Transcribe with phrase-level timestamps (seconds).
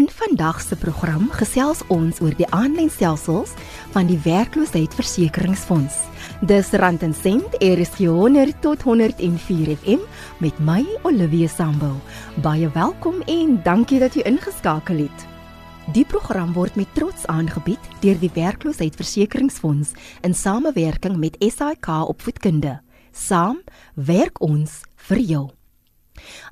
[0.00, 3.50] In vandag se program gesels ons oor die aanlynstelsels
[3.92, 5.98] van die werkloosheidsversekeringsfonds.
[6.48, 10.00] Dis rand en sent, RSG 100 tot 104 FM
[10.40, 11.92] met my Olivia Sambo.
[12.40, 15.28] Baie welkom en dankie dat jy ingeskakel het.
[15.92, 19.92] Die program word met trots aangebied deur die werkloosheidsversekeringsfonds
[20.24, 22.78] in samewerking met SAIK Opvoedkunde.
[23.12, 23.60] Saam
[23.94, 24.80] werk ons
[25.10, 25.48] vir jou.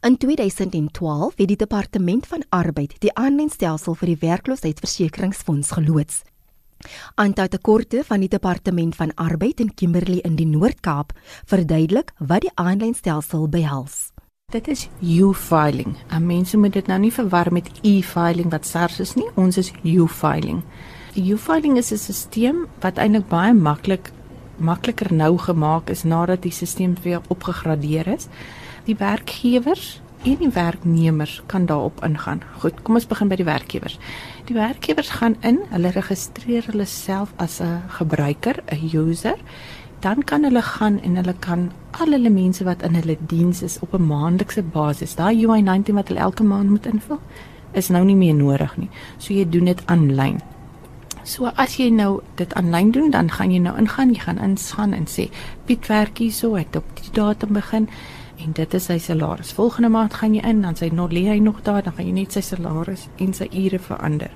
[0.01, 6.23] In 2012 het die Departement van Arbeid die aanlynstelsel vir die werkloosheidsversekeringsfonds geloods.
[7.15, 11.13] Aantal tekorte van die Departement van Arbeid in Kimberley in die Noord-Kaap
[11.47, 14.13] verduidelik wat die aanlynstelsel behels.
[14.53, 15.97] Dit is U-filing.
[16.09, 19.27] En mense moet dit nou nie verwar met e-filing wat SARS is nie.
[19.35, 20.63] Ons is U-filing.
[21.17, 24.13] U-filing is 'n stelsel wat eintlik baie maklik
[24.57, 28.29] makliker nou gemaak is nadat die stelsel weer opgegradeer is
[28.89, 32.41] die werkgewers en die werknemers kan daarop ingaan.
[32.59, 33.99] Goed, kom ons begin by die werkgewers.
[34.49, 39.37] Die werkgewers gaan in, hulle registreer hulle self as 'n gebruiker, 'n user.
[40.01, 43.79] Dan kan hulle gaan en hulle kan al hulle mense wat in hulle diens is
[43.81, 45.15] op 'n maandelikse basis.
[45.15, 47.21] Daai UI19 wat hulle elke maand moet invul,
[47.73, 48.91] is nou nie meer nodig nie.
[49.19, 50.41] So jy doen dit aanlyn.
[51.23, 54.93] So as jy nou dit aanlyn doen, dan gaan jy nou ingaan, jy gaan insgaan
[54.93, 55.29] en sê
[55.65, 57.89] Piet werk hier so, het op die datum begin
[58.39, 59.53] en dit is sy salaris.
[59.53, 62.13] Volgende maand gaan jy in, dan sy nog lê hy nog daar, dan gaan jy
[62.13, 64.31] net sy salaris en sy ure verander.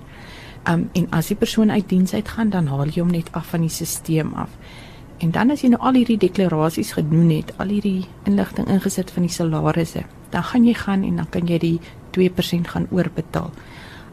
[0.68, 3.66] Um en as die persoon uit diens uitgaan, dan haal jy hom net af van
[3.66, 4.50] die stelsel af.
[5.22, 9.26] En dan as jy nou al hierdie deklarasies gedoen het, al hierdie inligting ingesit van
[9.28, 11.78] die salarisse, dan gaan jy gaan en dan kan jy die
[12.16, 13.52] 2% gaan oorbetaal.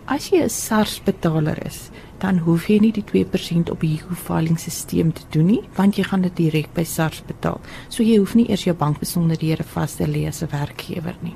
[0.06, 4.60] As jy 'n SARS betaler is, dan hoef jy nie die 2% op die e-filing
[4.60, 7.60] stelsel te doen nie, want jy gaan dit direk by SARS betaal.
[7.90, 11.36] So jy hoef nie eers jou bankbesonderhede vas te lê as 'n werkgewer nie.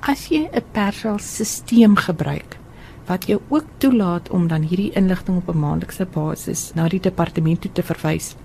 [0.00, 2.58] As jy 'n persal stelsel gebruik
[3.06, 7.60] wat jou ook toelaat om dan hierdie inligting op 'n maandelikse basis na die departement
[7.60, 8.36] toe te verwys,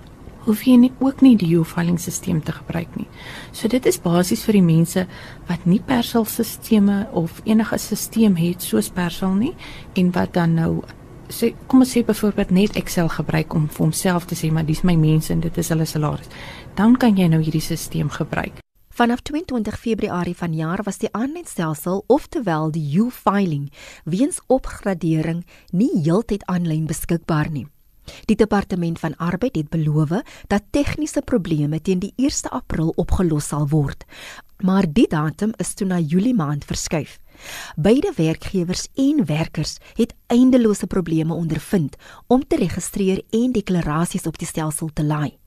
[0.45, 3.07] hoef jy nie ook nie die e-filing stelsel te gebruik nie.
[3.51, 5.05] So dit is basies vir die mense
[5.47, 9.53] wat nie persal stelsels of enige stelsel het soos persal nie
[9.93, 10.83] en wat dan nou
[11.29, 14.83] sê kom ons sê byvoorbeeld net Excel gebruik om vir homself te sê maar dis
[14.83, 16.29] my mense en dit is hulle salaris.
[16.75, 18.63] Dan kan jy nou hierdie stelsel gebruik.
[18.93, 23.71] Vanaf 22 Februarie vanjaar was die aanlynstelsel oftewel die U-filing
[24.05, 27.65] weens opgradering nie heeltyd aanlyn beskikbaar nie.
[28.29, 33.67] Die departement van arbeid het beloof dat tegniese probleme teen die 1 April opgelos sal
[33.71, 34.05] word,
[34.61, 37.17] maar die datum is toe na Julie maand verskuif.
[37.75, 41.95] Beide werkgewers en werkers het eindelose probleme ondervind
[42.27, 45.37] om te registreer en deklarasies op die stelsel te laai.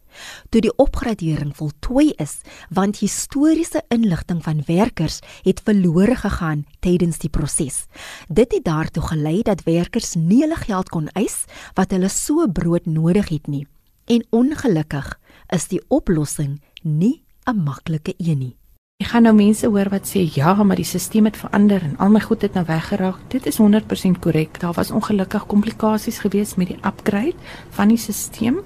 [0.49, 7.31] Toe die opgradering voltooi is, want historiese inligting van werkers het verlore gegaan tydens die
[7.31, 7.85] proses.
[8.29, 12.87] Dit het daartoe gelei dat werkers nie hulle geld kon eis wat hulle so brood
[12.87, 13.67] nodig het nie.
[14.07, 15.19] En ongelukkig
[15.55, 18.57] is die oplossing nie 'n maklike een nie.
[18.97, 22.15] Ek gaan nou mense hoor wat sê ja, maar die stelsel het verander en al
[22.15, 23.19] my goed het nou weggeraak.
[23.29, 24.57] Dit is 100% korrek.
[24.63, 27.37] Daar was ongelukkig komplikasies gewees met die upgrade
[27.77, 28.63] van die stelsel.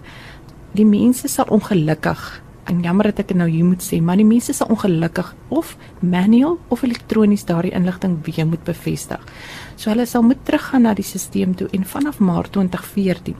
[0.78, 2.22] Die mense sal ongelukkig
[2.70, 6.60] en jammer dat ek nou hier moet sê, maar die mense sal ongelukkig of manual
[6.68, 9.26] of elektronies daardie inligting weer moet bevestig.
[9.74, 13.34] So hulle sal moet teruggaan na die stelsel toe en vanaf Maart 2014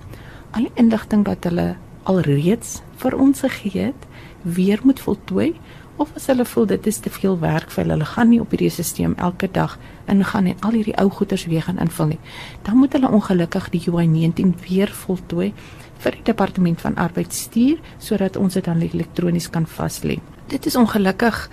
[0.59, 1.77] al die inligting wat hulle
[2.11, 4.07] alreeds vir ons gegee het,
[4.43, 5.53] weer moet voltooi
[6.01, 8.55] of as hulle voel dit is te veel werk vir hulle, hulle gaan nie op
[8.55, 9.77] hierdie stelsel elke dag
[10.09, 12.21] ingaan en al hierdie ou goeders weer gaan invul nie.
[12.65, 15.53] Dan moet hulle ongelukkig die UI19 weer voltooi
[16.01, 20.17] vir die departement van arbeid stuur sodat ons dit dan elektronies kan vas lê.
[20.51, 21.45] Dit is ongelukkig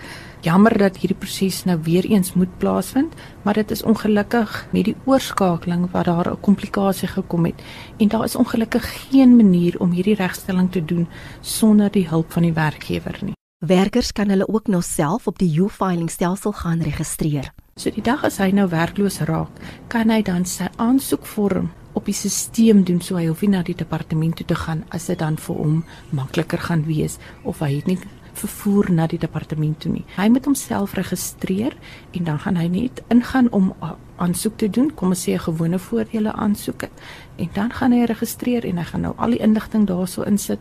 [0.45, 4.95] jammer dat hierdie proses nou weer eens moet plaasvind, maar dit is ongelukkig met die
[5.05, 7.61] oorskakeling wat daar 'n komplikasie gekom het
[7.99, 11.07] en daar is ongelukkig geen manier om hierdie regstelling te doen
[11.41, 13.36] sonder die hulp van die werkgewer nie.
[13.57, 17.53] Werkers kan hulle ook nou self op die U-filing stelsel gaan registreer.
[17.75, 19.49] So die dag as hy nou werkloos raak,
[19.89, 23.73] kan hy dan sy aansoekvorm op die stelsel doen so hy hoef nie na die
[23.73, 25.79] departement toe te gaan as dit dan vir hom
[26.13, 27.17] makliker gaan wees
[27.49, 27.97] of hy het nie
[28.37, 30.05] vervoer na die departement toe nie.
[30.19, 31.73] Hy moet homself registreer
[32.13, 33.73] en dan gaan hy net ingaan om
[34.21, 36.83] aansoek te doen, kom ons sê 'n gewone voordele aansoek
[37.37, 40.59] en dan gaan hy registreer en hy gaan nou al die inligting daarso insit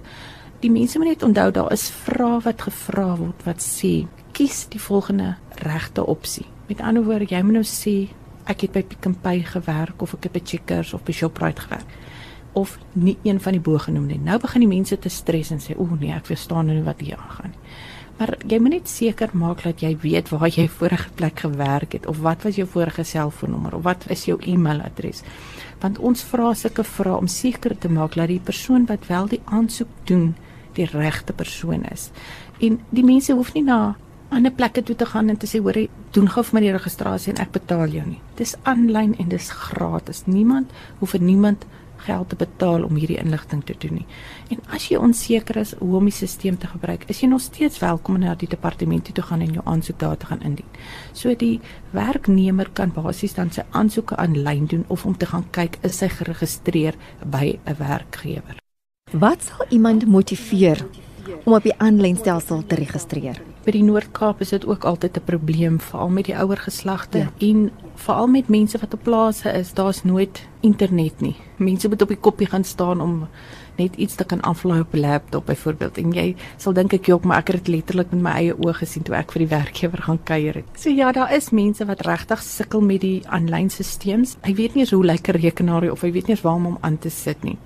[0.67, 3.93] die mense moet net onthou daar is vrae wat gevra word wat sê
[4.37, 6.47] kies die volgende regte opsie.
[6.69, 8.09] Met ander woorde, jy moet nou sê
[8.51, 11.67] ek het by Pick n Pay gewerk of ek het by Checkers of by Shoprite
[11.67, 11.95] gewerk
[12.57, 14.19] of nie een van die bo genoem nie.
[14.25, 17.21] Nou begin die mense te stres en sê o nee, ek verstaan nou wat hier
[17.21, 17.75] aangaan nie.
[18.17, 22.07] Maar jy moet net seker maak dat jy weet waar jy vorige plek gewerk het
[22.09, 25.21] of wat was jou vorige selfoonnommer of wat is jou e-mailadres.
[25.83, 29.43] Want ons vra sulke vrae om seker te maak dat die persoon wat wel die
[29.45, 30.33] aansoek doen,
[30.77, 32.11] die regte persoon is.
[32.61, 33.97] En die mense hoef nie na
[34.35, 35.79] ander plekke toe te gaan en te sê hoor
[36.17, 38.21] doen gou vir my die registrasie en ek betaal jou nie.
[38.39, 40.25] Dis aanlyn en dis gratis.
[40.27, 41.67] Niemand hoef vir niemand
[42.07, 44.07] geld te betaal om hierdie inligting te doen nie.
[44.55, 47.81] En as jy onseker is hoe om die stelsel te gebruik, is jy nog steeds
[47.83, 50.77] welkom om na die departement toe te gaan en jou aansoek daar te gaan indien.
[51.13, 51.61] So die
[51.97, 56.13] werknemer kan basies dan sy aansoeke aanlyn doen of om te gaan kyk is hy
[56.21, 56.95] geregistreer
[57.25, 58.66] by 'n werkgewer.
[59.19, 60.87] Wat sal iemand motiveer
[61.45, 63.39] om op die aanlyn stelsel te registreer?
[63.65, 67.31] By die Noord-Kaap is dit ook altyd 'n probleem, veral met die ouer geslagte ja.
[67.39, 71.35] en veral met mense wat op plase is, daar's nooit internet nie.
[71.57, 73.29] Mense moet op die koppie gaan staan om
[73.77, 77.25] net iets te kan aflaai op 'n laptop byvoorbeeld en jy sal dink ek jok
[77.25, 80.03] maar ek het dit letterlik met my eie oë gesien toe ek vir die werkgewer
[80.03, 80.65] gaan kuier het.
[80.75, 84.37] So ja, daar is mense wat regtig sukkel met die aanlyn stelsels.
[84.43, 86.65] Hy weet nie eens hoe lyk 'n rekenaar of hy weet nie eens waar om
[86.65, 87.59] hom aan te sit nie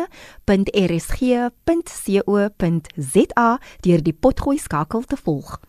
[3.85, 5.61] deur die potgooi skakel te volg.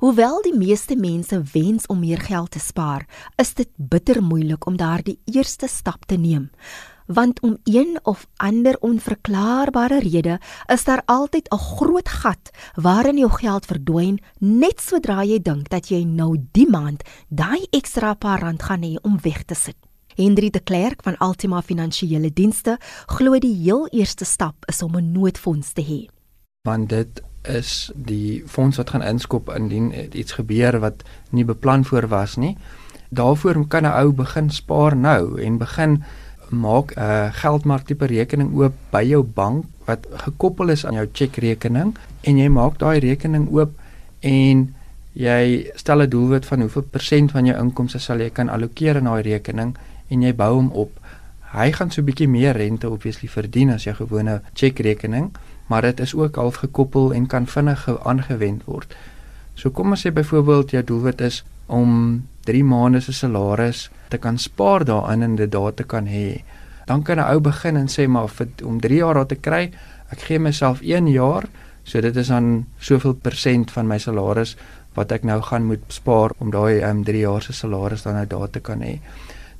[0.00, 3.04] Hoewel die meeste mense wens om meer geld te spaar,
[3.36, 6.50] is dit bitter moeilik om daardie eerste stap te neem.
[7.06, 10.40] Want om een of ander onverklaarbare rede
[10.72, 15.88] is daar altyd 'n groot gat waarin jou geld verdwyn net sodra jy dink dat
[15.88, 19.76] jy nou die maand daai ekstra paar rand gaan hê om weg te sit.
[20.16, 25.12] Hendrie de Klerk van Altima Finansiële Dienste glo die heel eerste stap is om 'n
[25.12, 26.08] noodfonds te hê.
[26.62, 32.08] Want dit is die fonds wat gaan inskop indien iets gebeur wat nie beplan voor
[32.08, 32.56] was nie.
[33.08, 36.04] Daarvoor kan 'n ou begin spaar nou en begin
[36.50, 41.08] maak 'n uh, geldmark tipe rekening oop by jou bank wat gekoppel is aan jou
[41.12, 43.70] chequerekening en jy maak daai rekening oop
[44.20, 44.74] en
[45.12, 49.04] jy stel 'n doelwit van hoeveel persent van jou inkomste sal jy kan allokeer in
[49.04, 49.76] daai rekening
[50.08, 51.00] en jy bou hom op.
[51.52, 55.30] Hy gaan so 'n bietjie meer rente obviously verdien as jou gewone chequerekening,
[55.68, 58.94] maar dit is ook half gekoppel en kan vinnig aangewend word.
[59.54, 64.38] So kom ons sê byvoorbeeld jou doelwit is om 3 maande se salaris te kan
[64.38, 66.42] spaar daarin en dit daar te kan hê.
[66.86, 69.70] Dan kan 'n ou begin en sê maar vir om 3 jaar daar te kry,
[70.10, 71.44] ek gee myself 1 jaar,
[71.84, 74.56] so dit is dan soveel persent van my salaris
[74.94, 78.26] wat ek nou gaan moet spaar om daai um, 3 jaar se salaris dan nou
[78.26, 78.98] daar te kan hê.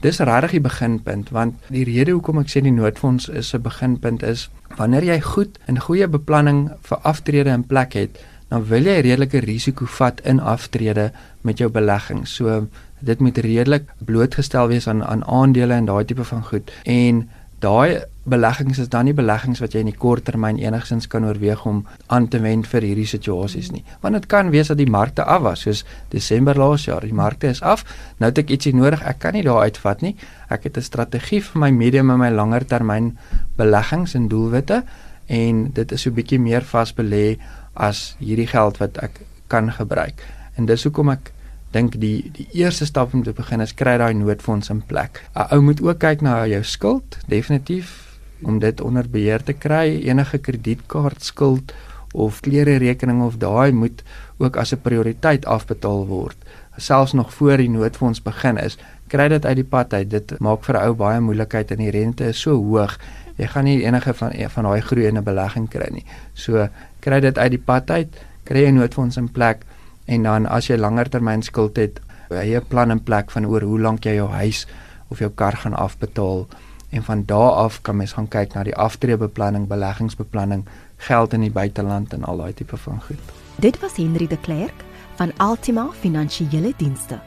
[0.02, 4.22] Dis regtig die beginpunt want die rede hoekom ek sê die noodfonds is 'n beginpunt
[4.22, 9.00] is wanneer jy goed en goeie beplanning vir aftrede in plek het, dan wil jy
[9.00, 12.26] redelike risiko vat in aftrede met jou belegging.
[12.28, 12.66] So
[13.00, 16.72] dit moet redelik blootgestel wees aan aan aandele en daai tipe van goed.
[16.84, 21.24] En daai beleggings is dan nie beleggings wat jy in die kort termyn enigsins kan
[21.26, 23.82] oorweeg om aan te wend vir hierdie situasies nie.
[24.02, 25.82] Want dit kan wees dat die markte af was, soos
[26.14, 27.82] Desember laas jaar, die markte is af.
[28.22, 30.14] Nou het ek ietsie nodig, ek kan nie daar uitvat nie.
[30.48, 33.18] Ek het 'n strategie vir my medium en my langer termyn
[33.56, 34.84] beleggings en doelwitte
[35.26, 37.38] en dit is so 'n bietjie meer vasbelê
[37.74, 40.22] as hierdie geld wat ek kan gebruik.
[40.56, 41.32] En dis hoekom ek
[41.72, 45.22] dink die die eerste stap om te begin is kry daai noodfonds in plek.
[45.34, 48.11] 'n Ou moet ook kyk na jou skuld, definitief
[48.44, 50.00] om dit onder beheer te kry.
[50.04, 51.72] Enige kredietkaart skuld
[52.12, 54.02] of klere rekening of daai moet
[54.38, 56.36] ook as 'n prioriteit afbetaal word.
[56.76, 60.10] Selfs nog voor die noodfonds begin is, kry dit uit die pad uit.
[60.10, 62.98] Dit maak vir 'n ou baie moeilikheid en die rente is so hoog.
[63.36, 66.04] Jy gaan nie enige van van daai groei in 'n belegging kry nie.
[66.34, 66.68] So
[67.00, 68.08] kry dit uit die pad uit,
[68.44, 69.64] kry 'n noodfonds in plek
[70.04, 73.62] En dan as jy langer termyn skuld het, jy 'n plan in plek van oor
[73.62, 74.66] hoe lank jy jou huis
[75.08, 76.46] of jou kar gaan afbetaal
[76.92, 80.64] en van daardie af kan mens gaan kyk na die aftreebeplanning, beleggingsbeplanning,
[81.08, 83.36] geld in die buiteland en al daai tipe van goed.
[83.56, 84.84] Dit was Henry de Klerk
[85.16, 87.20] van Altima Finansiële Dienste.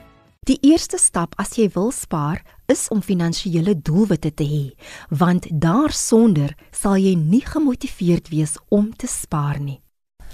[0.46, 4.66] Die eerste stap as jy wil spaar is om finansiële doelwitte te hê,
[5.10, 9.80] want daarsonder sal jy nie gemotiveerd wees om te spaar nie.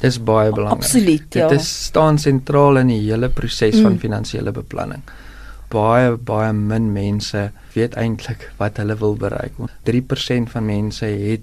[0.01, 0.83] Dis baie belangrik.
[0.83, 1.47] Absoluut, ja.
[1.47, 3.87] Dit is staan sentraal in die hele proses mm.
[3.87, 5.03] van finansiële beplanning.
[5.71, 9.57] Baie baie min mense weet eintlik wat hulle wil bereik.
[9.87, 11.41] 3% van mense het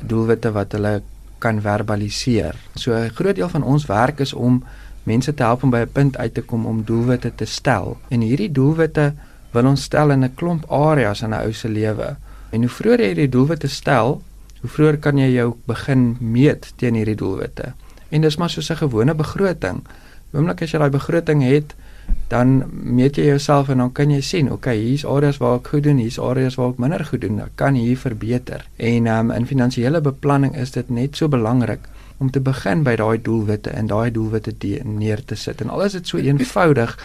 [0.00, 1.02] doelwitte wat hulle
[1.38, 2.54] kan verbaliseer.
[2.74, 4.64] So 'n groot deel van ons werk is om
[5.02, 7.96] mense te help om by 'n punt uit te kom om doelwitte te stel.
[8.08, 9.14] En hierdie doelwitte
[9.50, 12.16] wil ons stel in 'n klomp areas in 'n ou se lewe.
[12.50, 14.22] En hoe vroeër jy die doelwitte stel,
[14.60, 17.72] hoe vroeër kan jy jou begin meet teen hierdie doelwitte.
[18.08, 19.86] En dis maar soos 'n gewone begroting.
[20.32, 21.74] Oomblik as jy daai begroting het,
[22.28, 25.84] dan meet jy jouself en dan kan jy sien, okay, hier's areas waar ek goed
[25.86, 27.38] doen, hier's areas waar ek minder goed doen.
[27.44, 28.66] Ek kan hier verbeter.
[28.76, 31.86] En um, in finansiële beplanning is dit net so belangrik
[32.18, 35.60] om te begin by daai doelwitte en daai doelwitte neer te sit.
[35.60, 36.96] En al is dit so eenvoudig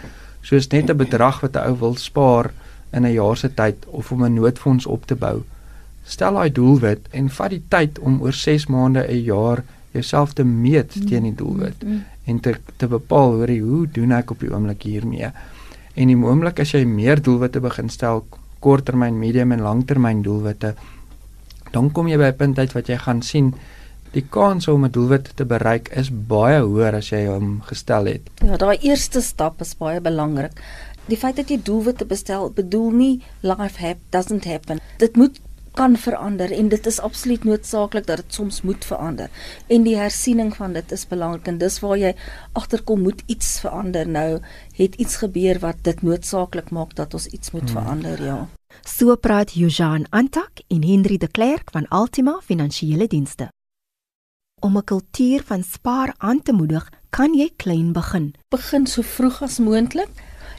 [0.42, 2.52] soos net 'n bedrag wat 'n ou wil spaar
[2.92, 5.44] in 'n jaar se tyd of om 'n noodfonds op te bou.
[6.04, 10.44] Stel daai doelwit en vat die tyd om oor 6 maande 'n jaar jouself te
[10.44, 11.84] meet teen die doelwit
[12.26, 15.32] en te te bepaal hoor hoe doen ek op die oomblik hiermee.
[15.96, 18.24] En die oomblik as jy meer doelwitte begin stel,
[18.60, 20.76] korttermyn, medium en langtermyn doelwitte,
[21.72, 23.54] dan kom jy by 'n punt uit wat jy gaan sien
[24.12, 28.22] die kans om 'n doelwit te bereik is baie hoër as jy hom gestel het.
[28.44, 30.52] Ja, daai eerste stap is baie belangrik.
[31.08, 34.80] Die feit dat jy doelwitte bestel, bedoel nie life hap doesn't happen.
[34.98, 35.40] Dit moet
[35.74, 39.30] kan verander en dit is absoluut noodsaaklik dat dit soms moet verander.
[39.68, 42.16] En die hersiening van dit is belangrik en dis waar jy
[42.54, 44.08] agterkom moet iets verander.
[44.08, 44.40] Nou
[44.76, 47.78] het iets gebeur wat dit noodsaaklik maak dat ons iets moet hmm.
[47.80, 48.48] verander, ja.
[48.88, 53.50] So praat Jojan Antak en Henry de Klerk van Altima Finansiële Dienste
[54.62, 58.36] om 'n kultuur van spaar aan te moedig, kan jy klein begin.
[58.50, 60.10] Begin so vroeg as moontlik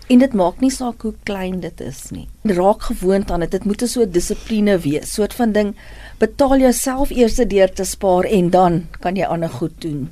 [0.08, 2.28] en dit maak nie saak hoe klein dit is nie.
[2.44, 3.50] Raak gewoond aan dit.
[3.50, 5.76] Dit moet 'n so dissipline wees, soort van ding.
[6.18, 10.10] Betaal jouself eers deur te spaar en dan kan jy ander goed doen.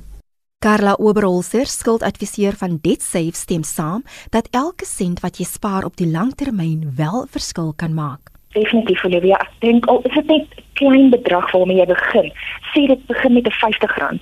[0.59, 6.07] Carla Oberholzer, skuldadviseur van DebtSafe, stem saam dat elke sent wat jy spaar op die
[6.07, 9.39] langtermyn wel verskil kan maak definitief Olivia.
[9.39, 12.31] Ek dink al is dit net 'n klein bedrag waarmee jy begin.
[12.73, 14.19] Sê dit begin met 'n R50.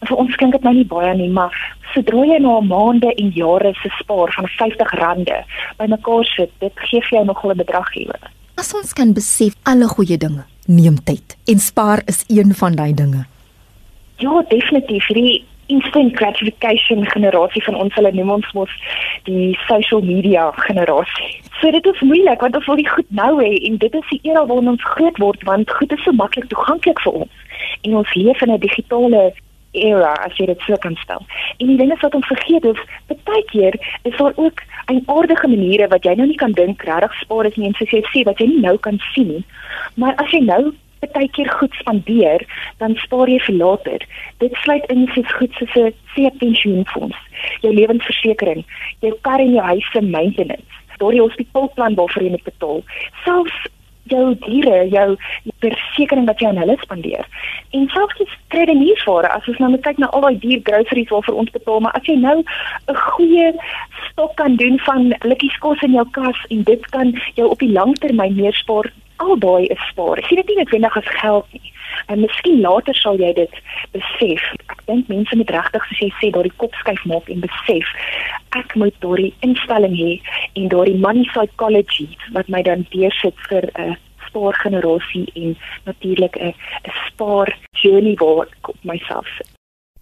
[0.00, 3.30] En vir ons klink dit nou nie baie nie, maar sodra jy na maande en
[3.34, 5.44] jare se spaar van R50
[5.78, 8.30] bymekaar sit, dit gee vir jou nogal 'n bedrag hier.
[8.56, 12.94] As ons kan besef alle goeie dinge neem tyd en spaar is een van daai
[12.94, 13.26] dinge.
[14.16, 15.06] Ja, definitief.
[15.06, 18.72] Die instant gratification generasie van ons hulle noem ons mos
[19.28, 21.30] die social media generasie.
[21.60, 24.20] So dit is moeilik want ons wil die goed nou hê en dit is die
[24.30, 27.44] era waarin ons groot word want goed is so maklik toeganklik vir ons.
[27.86, 29.22] En ons leef in 'n digitale
[29.72, 31.24] era as jy dit so kan stel.
[31.58, 32.80] En die ding is wat ons vergeet is,
[33.24, 33.76] baie keer
[34.08, 37.56] is daar ook 'n aardige maniere wat jy nou nie kan dink regtig spaar is
[37.56, 39.44] nie en soos jy sê wat jy nie nou kan sien nie.
[39.96, 40.74] Maar as jy nou
[41.12, 42.44] baie keer goed spandeer,
[42.78, 44.06] dan spaar jy vir later.
[44.38, 47.16] Dit sluit in soos goed soos 'n seepensioenfonds,
[47.60, 48.64] jou lewensversekering,
[49.00, 52.82] jou kar en jou huis se maintenance, daardie hospitaalplan waarvoor jy moet betaal,
[53.24, 53.68] selfs
[54.10, 55.16] jou diere, jou
[55.64, 57.26] versekering wat jy aan hulle spandeer.
[57.76, 61.54] En selfs die kredietware, as ons nou kyk na al daai duur groceries waarvoor ons
[61.56, 63.52] betaal, maar as jy nou 'n goeie
[64.10, 67.72] stok kan doen van likkies kos in jou kas en dit kan jou op die
[67.72, 70.18] lang termyn meer spaar al daai is spaar.
[70.18, 71.72] Ek sien dit nie noodwendig as geld nie.
[72.06, 73.54] En miskien later sal jy dit
[73.92, 74.42] besef.
[74.72, 77.86] Ek dink mense moet regtig soos jy sê daardie kop skuif maak en besef
[78.58, 80.12] ek moet daardie instelling hê
[80.58, 86.54] en daardie money psychology wat my dan deursit vir 'n spaar generasie en natuurlik 'n
[86.54, 87.48] 'n spaar
[87.82, 89.50] journey waar ek op myself sit.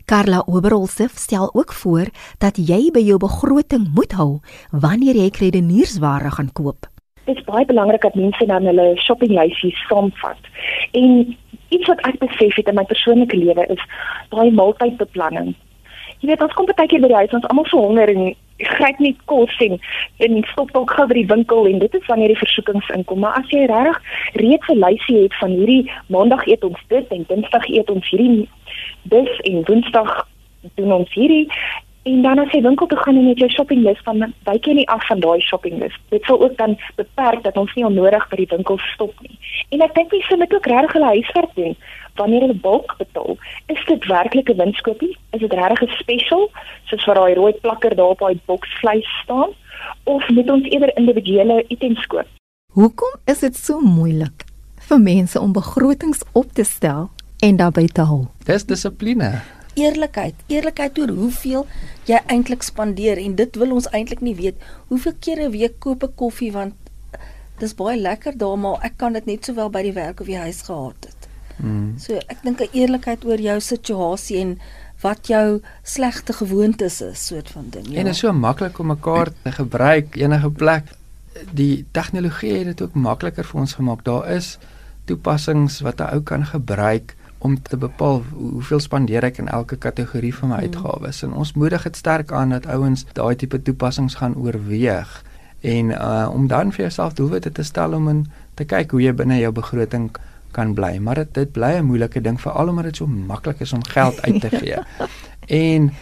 [0.04, 2.06] Carla Oberholzef stel ook voor
[2.38, 4.40] dat jy by jou begroting moet hou
[4.72, 6.88] wanneer jy kredietnuursware gaan koop
[7.28, 10.40] dit is baie belangrik dat mense dan hulle shoppinglysies saamvat.
[10.92, 11.36] En
[11.68, 13.82] iets wat ek besef het in my persoonlike lewe is
[14.34, 15.54] daai maaltydbeplanning.
[16.20, 18.98] Jy weet ons kom baie keer by die huis ons almal so honger en gryp
[18.98, 19.76] net kos en
[20.26, 23.20] en stop dalk gou by die winkel en dit is wanneer die versoekings inkom.
[23.22, 24.00] Maar as jy regtig
[24.42, 28.48] reeds 'n lysie het van hierdie maandag eet ons dit en dinsdag eet ons hierdie
[29.02, 30.26] dis en woensdag
[30.74, 31.46] doen ons hierdie
[32.08, 34.74] En dan as jy winkel toe gaan en jy het jou shoppinglys van wyk jy
[34.78, 35.96] nie af van daai shoppinglys.
[36.08, 39.36] Dit sal ook dan beperk dat ons nie onnodig by die winkel stop nie.
[39.76, 41.74] En ek dink mense moet ook regtig hulle huiswerk doen.
[42.20, 43.36] Wanneer hulle bulk betaal,
[43.74, 45.16] is dit werklik 'n winskoopie?
[45.36, 46.48] Is dit regtig 'n special
[46.88, 49.52] soos vir daai rooi plakker daar op daai boks vleis staan?
[50.04, 52.26] Of moet ons eerder individuele items koop?
[52.72, 54.44] Hoekom is dit so moeilik
[54.88, 57.10] vir mense om begrotings op te stel
[57.40, 58.26] en daarbey te hou?
[58.44, 61.66] Dis dissipline eerlikheid, eerlikheid oor hoeveel
[62.08, 64.56] jy eintlik spandeer en dit wil ons eintlik nie weet.
[64.88, 66.74] Hoeveel kere 'n week koop ek koffie want
[67.58, 70.38] dis baie lekker daar maar ek kan dit net sowel by die werk of die
[70.38, 71.28] huis gehad het.
[71.56, 71.98] Mm.
[71.98, 74.58] So ek dink 'n eerlikheid oor jou situasie en
[75.00, 77.86] wat jou slegte gewoontes is, soort van ding.
[77.86, 77.98] Ja.
[77.98, 80.84] En dit is so maklik om mekaar te gebruik enige plek.
[81.54, 84.04] Die tegnologie het dit ook makliker vir ons gemaak.
[84.04, 84.58] Daar is
[85.04, 90.34] toepassings wat 'n ou kan gebruik om te bepaal hoeveel spandeer ek in elke kategorie
[90.34, 90.64] van my hmm.
[90.64, 91.22] uitgawes.
[91.22, 95.22] En ons moedig dit sterk aan dat ouens daai tipe toepassings gaan oorweeg.
[95.60, 99.14] En uh om dan vir jouself doelwitte te stel om in te kyk hoe jy
[99.14, 100.10] binne jou begroting
[100.50, 100.98] kan bly.
[100.98, 104.22] Maar dit dit bly 'n moeilike ding veral omdat dit so maklik is om geld
[104.22, 104.78] uit te gee.
[105.48, 105.92] En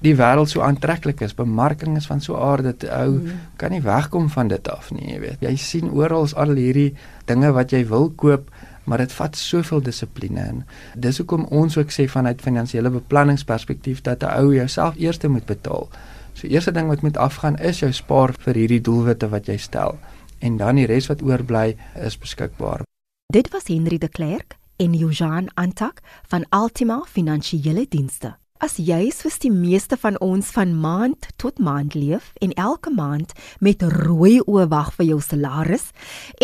[0.00, 3.40] die wêreld so aantreklik is bemarking is van so aard dat ou mm.
[3.56, 5.44] kan nie wegkom van dit af nie jy weet.
[5.44, 6.94] Jy sien oral al hierdie
[7.28, 8.48] dinge wat jy wil koop
[8.90, 10.62] maar dit vat soveel dissipline in.
[10.98, 15.88] Dis hoekom ons ook sê vanuit finansiële beplanningsperspektief dat 'n ou jouself eers moet betaal.
[16.32, 19.98] So eerste ding wat moet afgaan is jou spaar vir hierdie doelwitte wat jy stel
[20.38, 22.82] en dan die res wat oorbly is beskikbaar.
[23.26, 28.39] Dit was Henry de Klerk en Johan Antak van Altima Finansiële Dienste.
[28.60, 33.32] As jy soos die meeste van ons van maand tot maand leef en elke maand
[33.64, 35.86] met rooi oë wag vir jou salaris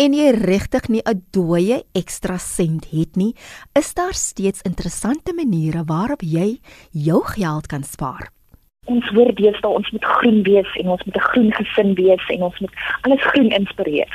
[0.01, 3.35] en jy regtig nie 'n dooie ekstra sent het nie,
[3.75, 6.59] is daar steeds interessante maniere waarop jy
[6.91, 8.31] jou geld kan spaar
[8.91, 12.43] ons hoor deesdae ons moet groen wees en ons moet 'n groen gesin wees en
[12.49, 14.11] ons moet alles groen inspireer.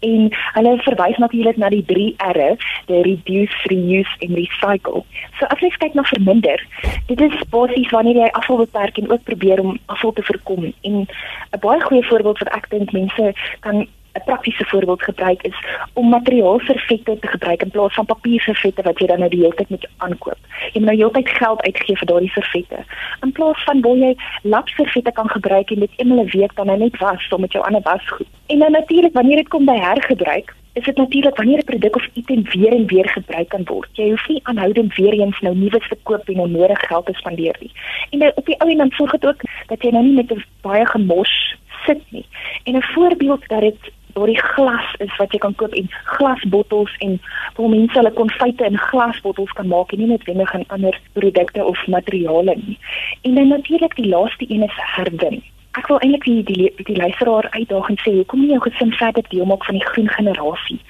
[0.00, 2.56] En hulle verwys natuurlik na die 3 R'e,
[2.86, 5.04] die reduce, reuse en recycle.
[5.38, 6.58] So as jy kyk na verminder,
[7.06, 10.72] dit is basies wanneer jy afval beperk en ook probeer om afval te voorkom.
[10.82, 11.06] En
[11.52, 15.58] 'n baie goeie voorbeeld wat ek dink mense kan 'n praktiese voorbeeld gebruik is
[15.92, 19.68] om materiaalservette te gebruik in plaas van papierservette wat jy dan nou die hele tyd
[19.68, 20.38] moet aankoop.
[20.72, 22.84] Jy moet nou heeltyd geld uitgee vir daardie servette.
[23.20, 26.78] In plaas van waar jy lapservette kan gebruik en dit eenmal 'n week dan nou
[26.78, 28.26] net was om met jou ander wasgoed.
[28.46, 32.08] En dan natuurlik wanneer dit kom by hergebruik, is dit natuurlik wanneer 'n produk of
[32.12, 33.88] item weer en weer gebruik kan word.
[33.92, 37.56] Jy hoef nie aanhoudend weer eens nou nuwe te koop en onnodig geld te spandeer
[37.60, 37.72] nie.
[38.10, 40.44] En nou op die ou en dan sorg dit ook dat jy nou nie met
[40.60, 41.56] baie gemors
[41.86, 42.26] sit nie.
[42.64, 47.18] En 'n voorbeeld dat dit daardie glas is wat jy kan koop en glasbottels en
[47.56, 51.64] waar mense hulle konfyte in glasbottels kan maak en nie net wendig aan ander produkte
[51.64, 52.78] of materiale nie.
[53.22, 55.42] En dan natuurlik die laaste een is herwin.
[55.78, 59.26] Ek wil eintlik die die, die luisteraar uitdaag en sê hoekom nie jou gesin verder
[59.30, 60.80] deel maak van die groen generasie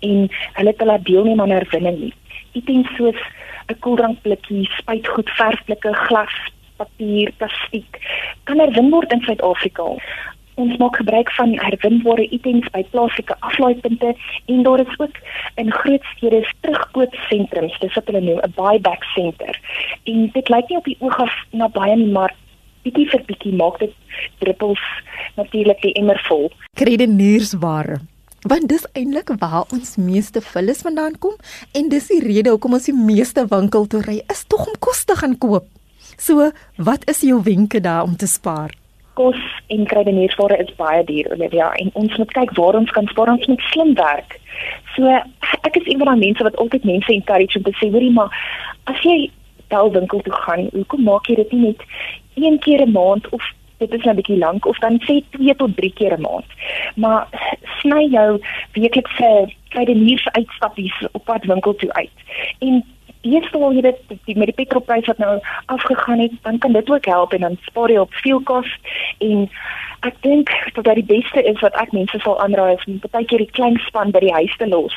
[0.00, 2.12] en hulle te laat deelneem aan herwinning nie.
[2.68, 3.20] Dink soos
[3.72, 6.34] 'n koeldrankblikkie, spuitgoed, verfblikke, glas
[6.76, 7.98] papier, plastiek
[8.44, 9.86] kan herwin word in Suid-Afrika.
[10.54, 14.14] Ons maak gebruik van herwinbare items by plaaslike aflaaipunte
[14.46, 15.18] en daar is ook
[15.62, 19.60] in groot stede terugkoopsentrums, dis wat hulle noem 'n buyback center.
[20.04, 22.34] En dit lyk nie op die oog af na baie nie, maar
[22.82, 23.94] bietjie vir bietjie maak dit
[24.38, 24.82] druppels
[25.36, 26.50] natuurlik die emmer vol.
[26.76, 28.00] Kredeniersware
[28.44, 31.32] Want dis eintlik waar ons meeste vullis vandaan kom
[31.72, 35.04] en dis die rede hoekom ons die meeste winkel toe ry is tog om kos
[35.08, 35.64] te gaan koop.
[36.20, 38.83] So, wat is jou wenke daar om te spaar?
[39.14, 43.32] Kos en kruideniersware is baie duur Olivia en ons moet kyk waar ons kan spaar
[43.32, 44.38] ons moet slim werk.
[44.94, 45.08] So
[45.62, 48.30] ek is een van daai mense wat altyd mense encourage om te sê hoorie maar
[48.84, 49.30] as jy
[49.72, 51.84] tel winkel toe gaan, hoekom maak jy dit nie net
[52.34, 53.42] een keer 'n maand of
[53.78, 56.48] dit is nou 'n bietjie lank of dan sê 2 tot 3 keer 'n maand.
[56.96, 57.26] Maar
[57.80, 58.40] sny jou
[58.72, 62.16] weeklikse kruideniersuitstappies op pad winkel toe uit.
[62.58, 62.84] En
[63.20, 67.04] eerste al jy dit met die petrolprys wat nou afgegaan het, dan kan dit ook
[67.04, 68.78] help en dan spaar jy op fuel cost
[69.18, 69.48] en
[70.00, 73.26] ek dink dat dit die beste is wat ek mense sal aanraai is om baie
[73.30, 74.96] keer die klein span by die huis te los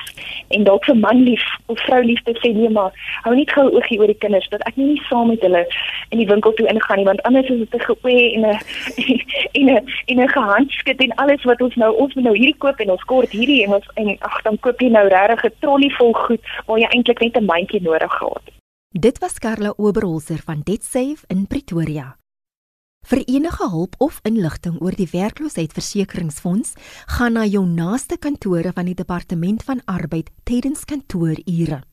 [0.55, 2.91] en dalk vir man lief of vrou lief te sê nee maar
[3.27, 5.63] hou net gou oogie oor die kinders dat ek nie, nie saam met hulle
[6.09, 8.59] in die winkel toe ingaan nie want anders is dit te geoe en 'n
[9.59, 12.79] en 'n en 'n gehandskit en alles wat ons nou ons moet nou hierdie koop
[12.79, 15.89] en ons kort hierdie en ons en ag dan koop jy nou regtig 'n trolly
[15.97, 18.45] vol goed waar jy eintlik net 'n mandjie nodig gehad.
[18.91, 22.17] Dit was Karla Oberholzer van DebtSafe in Pretoria.
[23.07, 26.73] Vir enige hulp of inligting oor die werkloosheidsversekeringsfonds,
[27.15, 31.87] gaan na jou naaste kantore van die Departement van Arbeid tydens kantoorure.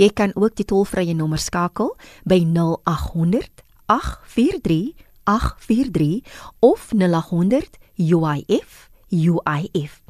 [0.00, 1.92] Jy kan ook die tolvrye nommer skakel
[2.24, 3.60] by 0800
[3.92, 4.96] 843
[5.28, 6.24] 0800
[6.64, 10.00] of 0800 UIF UIF